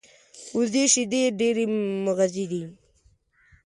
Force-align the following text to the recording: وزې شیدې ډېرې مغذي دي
وزې 0.57 0.83
شیدې 0.93 1.23
ډېرې 1.39 1.65
مغذي 2.05 2.45
دي 2.51 2.61